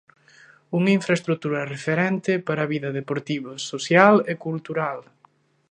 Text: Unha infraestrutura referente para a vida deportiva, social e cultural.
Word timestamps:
Unha 0.77 0.93
infraestrutura 0.99 1.69
referente 1.73 2.31
para 2.47 2.61
a 2.63 2.69
vida 2.73 2.89
deportiva, 2.99 3.53
social 3.71 4.15
e 4.31 4.33
cultural. 4.45 4.99